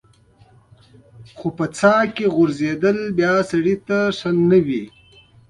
[1.37, 4.83] خو په څاه کې غورځېدل بیا سړی ته ښه نه وي.